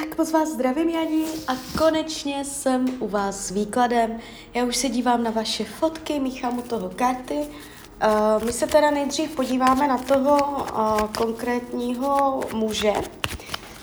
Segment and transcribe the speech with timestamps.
[0.00, 4.20] Tak moc vás zdravím, Janí, a konečně jsem u vás s výkladem.
[4.54, 7.34] Já už se dívám na vaše fotky, míchám u toho karty.
[7.34, 12.92] Uh, my se teda nejdřív podíváme na toho uh, konkrétního muže,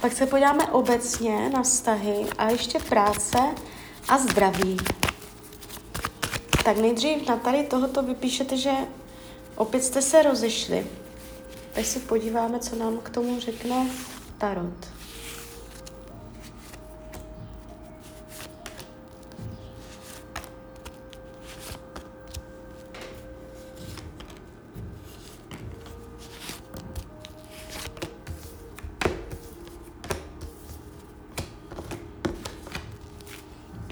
[0.00, 3.38] pak se podíváme obecně na vztahy a ještě práce
[4.08, 4.76] a zdraví.
[6.64, 8.72] Tak nejdřív na tady tohoto vypíšete, že
[9.56, 10.86] opět jste se rozešli.
[11.72, 13.86] Tak se podíváme, co nám k tomu řekne
[14.38, 14.93] Tarot.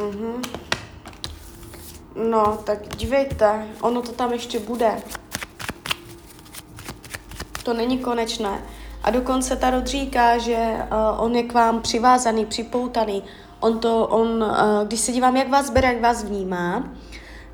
[0.00, 0.42] Mhm.
[2.30, 5.02] No, tak dívejte, ono to tam ještě bude.
[7.64, 8.62] To není konečné.
[9.02, 13.22] A dokonce ta říká, že uh, on je k vám přivázaný, připoutaný.
[13.60, 16.88] On to, on, uh, když se dívám, jak vás bere, jak vás vnímá,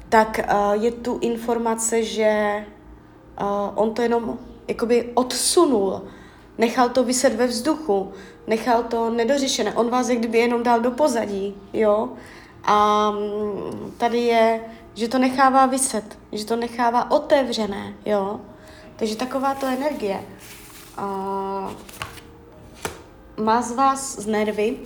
[0.08, 2.64] tak uh, je tu informace, že
[3.40, 4.38] uh, on to jenom
[4.68, 6.02] jakoby odsunul,
[6.58, 8.12] nechal to vyset ve vzduchu,
[8.46, 9.74] nechal to nedořešené.
[9.74, 12.08] On vás jak kdyby jenom dal do pozadí, jo.
[12.64, 14.60] A mm, tady je,
[14.94, 18.40] že to nechává vyset, že to nechává otevřené, jo.
[18.96, 20.20] Takže taková to energie.
[20.98, 21.72] Uh,
[23.44, 24.76] má z vás z nervy,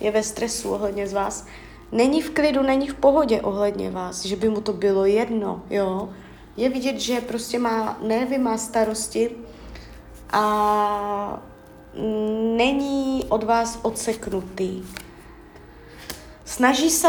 [0.00, 1.46] je ve stresu ohledně z vás,
[1.92, 6.08] není v klidu, není v pohodě ohledně vás, že by mu to bylo jedno, jo.
[6.56, 9.30] Je vidět, že prostě má nervy, má starosti
[10.32, 11.42] a
[12.56, 14.82] není od vás odseknutý.
[16.44, 17.08] Snaží se,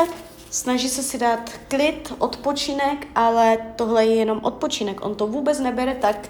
[0.50, 5.06] snaží se si dát klid, odpočinek, ale tohle je jenom odpočinek.
[5.06, 6.30] On to vůbec nebere tak,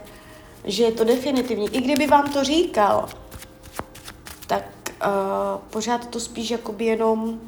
[0.63, 1.75] že je to definitivní.
[1.75, 3.09] I kdyby vám to říkal,
[4.47, 7.39] tak uh, pořád to spíš jakoby jenom uh,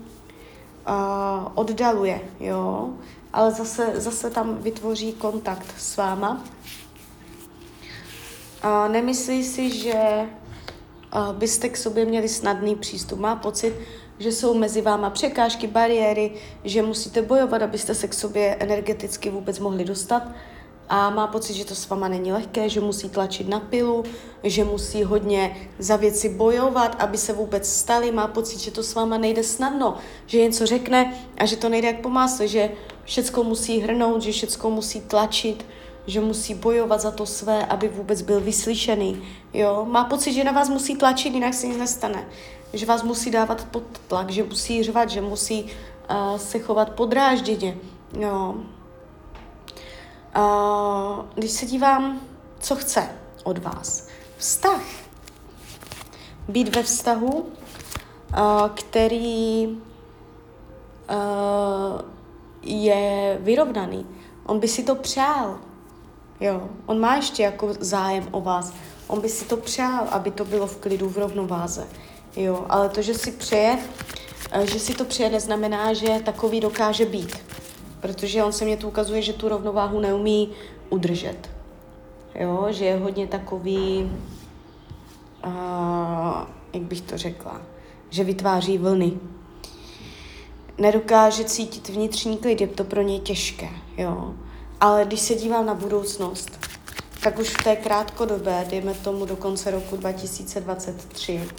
[1.56, 2.90] oddaluje, jo.
[3.34, 6.44] Ale zase, zase tam vytvoří kontakt s váma.
[8.66, 10.26] Uh, nemyslí si, že
[11.32, 13.20] byste k sobě měli snadný přístup.
[13.20, 13.76] Má pocit,
[14.20, 16.32] že jsou mezi váma překážky, bariéry,
[16.64, 20.24] že musíte bojovat, abyste se k sobě energeticky vůbec mohli dostat?
[20.90, 24.04] A má pocit, že to s váma není lehké, že musí tlačit na pilu,
[24.44, 28.96] že musí hodně za věci bojovat, aby se vůbec stali, má pocit, že to s
[28.96, 32.72] váma nejde snadno, že něco řekne a že to nejde jak po másle, že
[33.04, 35.66] všecko musí hrnout, že všecko musí tlačit,
[36.08, 39.24] že musí bojovat za to své, aby vůbec byl vyslyšený.
[39.54, 39.86] Jo?
[39.90, 42.28] Má pocit, že na vás musí tlačit, jinak se nic nestane.
[42.74, 47.78] Že vás musí dávat pod tlak, že musí řvat, že musí uh, se chovat podrážděně.
[48.20, 48.56] Jo?
[50.38, 52.22] Uh, když se dívám,
[52.60, 53.10] co chce
[53.44, 54.08] od vás.
[54.38, 54.82] Vztah.
[56.48, 57.48] Být ve vztahu, uh,
[58.74, 59.76] který uh,
[62.62, 64.06] je vyrovnaný.
[64.46, 65.60] On by si to přál.
[66.40, 68.74] Jo, on má ještě jako zájem o vás.
[69.08, 71.88] On by si to přál, aby to bylo v klidu, v rovnováze.
[72.36, 73.80] Jo, ale to, že si přeje,
[74.64, 77.38] že si to přeje, neznamená, že takový dokáže být
[78.06, 80.50] protože on se mě tu ukazuje, že tu rovnováhu neumí
[80.90, 81.50] udržet.
[82.36, 84.12] Jo, že je hodně takový,
[85.46, 85.52] uh,
[86.74, 87.62] jak bych to řekla,
[88.10, 89.14] že vytváří vlny.
[90.78, 94.36] Nedokáže cítit vnitřní klid, je to pro něj těžké, jo.
[94.82, 96.50] Ale když se dívám na budoucnost,
[97.24, 101.50] tak už v té krátkodobé, dejme tomu do konce roku 2023,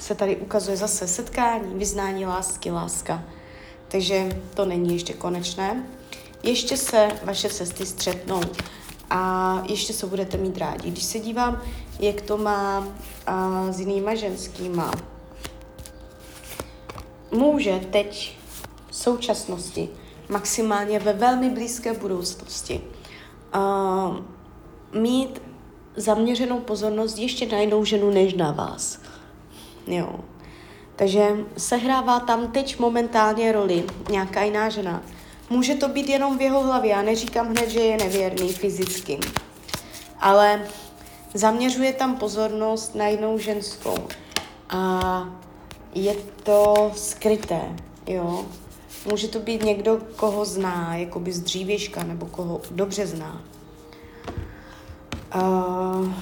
[0.00, 3.24] se tady ukazuje zase setkání, vyznání lásky, láska
[3.88, 5.84] takže to není ještě konečné.
[6.42, 8.40] Ještě se vaše cesty střetnou
[9.10, 10.90] a ještě se budete mít rádi.
[10.90, 11.62] Když se dívám,
[12.00, 12.88] jak to má
[13.26, 14.90] a, s jinýma ženskýma,
[17.30, 18.38] může teď
[18.90, 19.88] v současnosti,
[20.28, 22.80] maximálně ve velmi blízké budoucnosti,
[23.52, 24.16] a,
[24.92, 25.42] mít
[25.96, 28.98] zaměřenou pozornost ještě na jinou ženu než na vás.
[29.86, 30.20] Jo.
[30.96, 35.02] Takže sehrává tam teď momentálně roli nějaká jiná žena.
[35.50, 39.20] Může to být jenom v jeho hlavě, já neříkám hned, že je nevěrný fyzicky,
[40.20, 40.66] ale
[41.34, 43.96] zaměřuje tam pozornost na jinou ženskou.
[44.68, 45.28] A
[45.94, 47.60] je to skryté,
[48.06, 48.46] jo.
[49.10, 53.42] Může to být někdo, koho zná, jakoby z dřívěžka, nebo koho dobře zná.
[55.34, 56.12] Uh,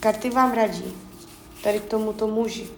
[0.00, 0.84] karty vám radí
[1.62, 2.68] tady k tomuto muži.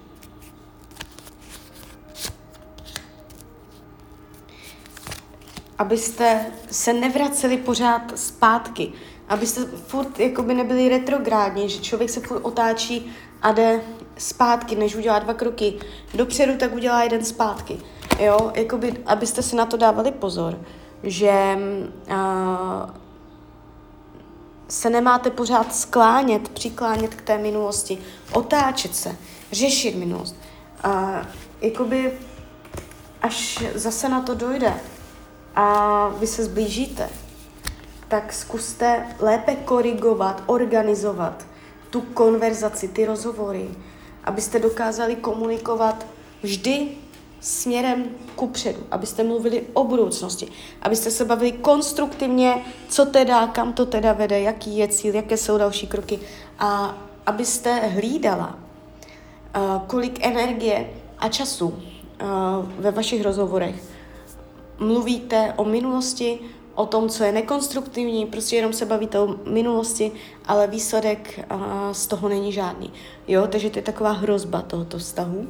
[5.79, 8.93] Abyste se nevraceli pořád zpátky,
[9.29, 13.13] abyste furt jakoby nebyli retrográdní, že člověk se furt otáčí
[13.43, 13.81] a jde
[14.19, 15.75] zpátky, než udělá dva kroky
[16.15, 17.79] dopředu, tak udělá jeden zpátky.
[18.19, 20.59] Jo, jakoby, abyste si na to dávali pozor,
[21.03, 21.59] že
[22.11, 22.91] uh,
[24.69, 27.99] se nemáte pořád sklánět, přiklánět k té minulosti,
[28.33, 29.17] otáčet se,
[29.53, 30.37] řešit minulost.
[30.85, 30.93] Uh,
[31.61, 32.13] jakoby
[33.23, 34.75] až zase na to dojde
[35.55, 37.09] a vy se zblížíte,
[38.09, 41.47] tak zkuste lépe korigovat, organizovat
[41.93, 43.69] tu konverzaci, ty rozhovory,
[44.25, 46.07] abyste dokázali komunikovat
[46.43, 46.89] vždy
[47.41, 48.05] směrem
[48.37, 50.49] ku předu, abyste mluvili o budoucnosti,
[50.83, 55.59] abyste se bavili konstruktivně, co teda, kam to teda vede, jaký je cíl, jaké jsou
[55.59, 56.19] další kroky
[56.59, 58.59] a abyste hlídala,
[59.57, 61.75] uh, kolik energie a času uh,
[62.79, 63.93] ve vašich rozhovorech
[64.79, 66.39] mluvíte o minulosti,
[66.75, 70.13] o tom, co je nekonstruktivní, prostě jenom se bavíte o minulosti,
[70.47, 71.61] ale výsledek uh,
[71.93, 72.93] z toho není žádný.
[73.29, 75.47] Jo, takže to je taková hrozba tohoto vztahu.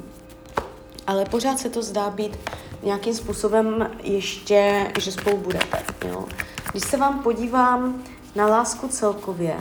[1.07, 2.39] Ale pořád se to zdá být
[2.83, 5.85] nějakým způsobem ještě, že spolu budete.
[6.09, 6.25] Jo.
[6.71, 8.03] Když se vám podívám
[8.35, 9.57] na lásku celkově,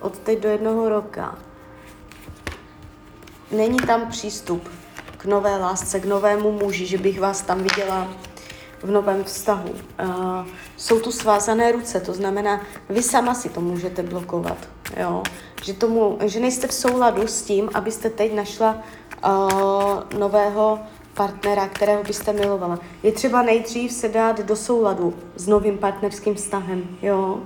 [0.00, 1.38] od teď do jednoho roka,
[3.50, 4.68] není tam přístup
[5.16, 8.08] k nové lásce, k novému muži, že bych vás tam viděla
[8.82, 9.70] v novém vztahu.
[9.70, 10.46] Uh,
[10.76, 14.56] jsou tu svázané ruce, to znamená, vy sama si to můžete blokovat.
[14.96, 15.22] Jo?
[15.64, 18.82] Že, tomu, že nejste v souladu s tím, abyste teď našla
[19.24, 20.80] uh, nového
[21.14, 22.78] partnera, kterého byste milovala.
[23.02, 26.96] Je třeba nejdřív se dát do souladu s novým partnerským vztahem.
[27.02, 27.40] Jo?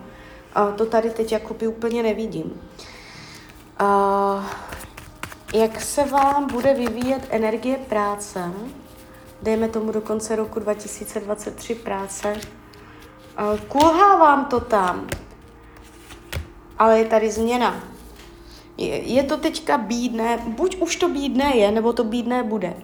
[0.57, 2.61] Uh, to tady teď jakoby úplně nevidím.
[3.81, 4.45] Uh,
[5.55, 8.53] jak se vám bude vyvíjet energie práce?
[9.47, 12.35] Dejme tomu do konce roku 2023 práce.
[13.69, 15.07] Kulhá vám to tam,
[16.79, 17.85] ale je tady změna.
[18.79, 22.75] Je, to teďka bídné, buď už to bídné je, nebo to bídné bude.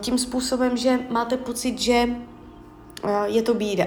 [0.00, 2.08] Tím způsobem, že máte pocit, že
[3.24, 3.86] je to bída.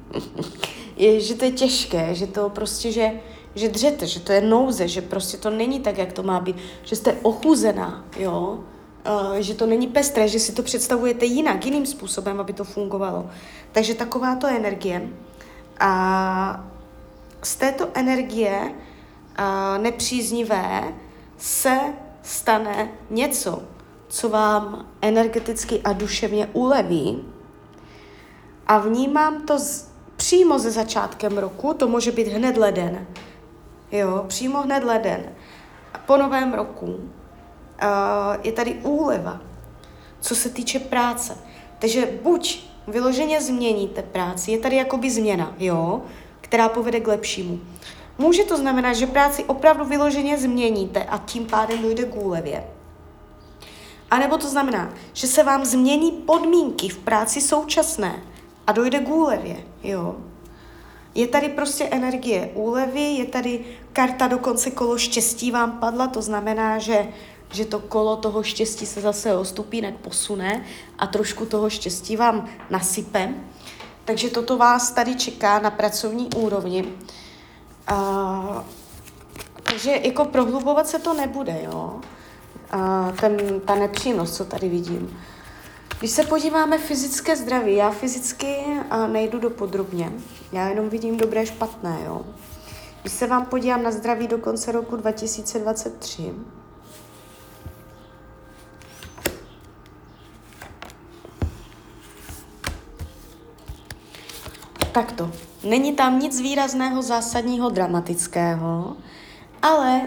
[0.96, 3.20] je, že to je těžké, že to prostě, že,
[3.54, 6.56] že dřete, že to je nouze, že prostě to není tak, jak to má být,
[6.82, 8.64] že jste ochuzená, jo,
[9.38, 13.30] že to není pestré, že si to představujete jinak, jiným způsobem, aby to fungovalo.
[13.72, 15.08] Takže takováto energie.
[15.80, 16.64] A
[17.42, 20.94] z této energie uh, nepříznivé
[21.38, 21.78] se
[22.22, 23.62] stane něco,
[24.08, 27.24] co vám energeticky a duševně uleví.
[28.66, 33.06] A vnímám to z, přímo ze začátkem roku, to může být hned leden.
[33.92, 35.32] Jo, přímo hned leden.
[36.06, 37.10] Po novém roku
[38.42, 39.40] je tady úleva,
[40.20, 41.36] co se týče práce.
[41.78, 46.02] Takže buď vyloženě změníte práci, je tady jakoby změna, jo,
[46.40, 47.60] která povede k lepšímu.
[48.18, 52.64] Může to znamenat, že práci opravdu vyloženě změníte a tím pádem dojde k úlevě.
[54.10, 58.22] A nebo to znamená, že se vám změní podmínky v práci současné
[58.66, 60.16] a dojde k úlevě, jo.
[61.14, 66.78] Je tady prostě energie úlevy, je tady karta dokonce kolo štěstí vám padla, to znamená,
[66.78, 67.08] že
[67.52, 70.64] že to kolo toho štěstí se zase o stupínek posune
[70.98, 73.34] a trošku toho štěstí vám nasype.
[74.04, 76.84] Takže toto vás tady čeká na pracovní úrovni.
[77.92, 78.62] Uh,
[79.62, 82.00] takže jako prohlubovat se to nebude, jo.
[82.74, 85.20] Uh, ten, ta nepříjemnost, co tady vidím.
[86.00, 88.56] Když se podíváme fyzické zdraví, já fyzicky
[89.06, 90.12] nejdu do podrobně,
[90.52, 92.22] já jenom vidím dobré, špatné, jo.
[93.02, 96.32] Když se vám podívám na zdraví do konce roku 2023,
[104.92, 105.32] takto.
[105.64, 108.96] Není tam nic výrazného, zásadního, dramatického,
[109.62, 110.00] ale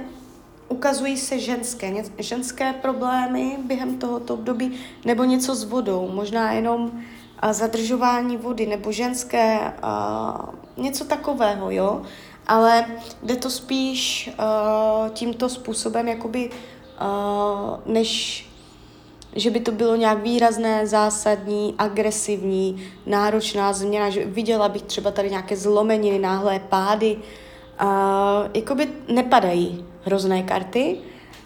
[0.74, 4.74] ukazují se ženské, ženské problémy během tohoto období,
[5.06, 6.92] nebo něco s vodou, možná jenom
[7.52, 9.74] zadržování vody, nebo ženské,
[10.78, 12.02] něco takového, jo.
[12.48, 12.86] Ale
[13.24, 14.30] jde to spíš
[15.14, 16.50] tímto způsobem, jakoby,
[17.86, 18.46] než
[19.36, 25.30] že by to bylo nějak výrazné, zásadní, agresivní, náročná změna, že viděla bych třeba tady
[25.30, 27.18] nějaké zlomeniny, náhlé pády.
[27.82, 27.90] Uh,
[28.54, 30.98] jakoby nepadají hrozné karty,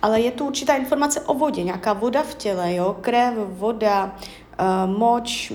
[0.02, 4.16] ale je tu určitá informace o vodě, nějaká voda v těle, jo, krev, voda,
[4.60, 5.54] uh, moč,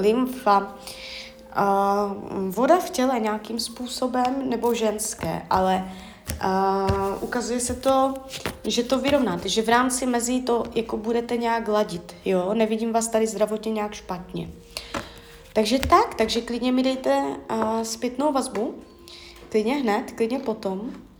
[0.00, 5.84] lymfa, uh, voda v těle nějakým způsobem, nebo ženské, ale
[6.40, 6.86] a
[7.20, 8.14] ukazuje se to,
[8.64, 13.08] že to vyrovnáte, že v rámci mezi to jako budete nějak ladit, jo, nevidím vás
[13.08, 14.50] tady zdravotně nějak špatně.
[15.52, 18.74] Takže tak, takže klidně mi dejte uh, zpětnou vazbu,
[19.48, 20.90] klidně hned, klidně potom.